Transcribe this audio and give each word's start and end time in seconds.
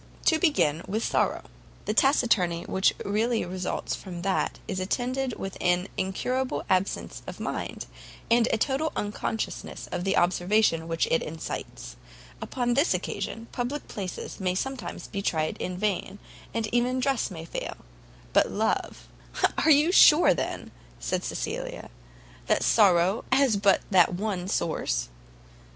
To 0.25 0.39
begin 0.39 0.81
with 0.87 1.03
sorrow. 1.03 1.43
The 1.85 1.93
taciturnity 1.93 2.65
which 2.65 2.91
really 3.05 3.45
results 3.45 3.93
from 3.95 4.23
that 4.23 4.57
is 4.67 4.79
attended 4.79 5.37
with 5.37 5.57
an 5.61 5.89
incurable 5.95 6.63
absence 6.71 7.21
of 7.27 7.39
mind, 7.39 7.85
and 8.31 8.47
a 8.51 8.57
total 8.57 8.91
unconsciousness 8.95 9.87
of 9.91 10.03
the 10.03 10.17
observation 10.17 10.87
which 10.87 11.07
it 11.11 11.21
excites; 11.21 11.97
upon 12.41 12.73
this 12.73 12.95
occasion, 12.95 13.45
public 13.51 13.87
places 13.87 14.39
may 14.39 14.55
sometimes 14.55 15.05
be 15.07 15.21
tried 15.21 15.55
in 15.57 15.77
vain, 15.77 16.17
and 16.51 16.65
even 16.73 16.99
dress 16.99 17.29
may 17.29 17.45
fail; 17.45 17.77
but 18.33 18.49
love" 18.49 19.07
"Are 19.63 19.69
you 19.69 19.91
sure, 19.91 20.33
then," 20.33 20.71
said 20.99 21.23
Cecilia, 21.23 21.61
with 21.63 21.83
a 21.83 21.85
laugh, 21.85 22.47
"that 22.47 22.63
sorrow 22.63 23.23
has 23.31 23.55
but 23.55 23.81
that 23.91 24.15
one 24.15 24.47
source?" 24.47 25.09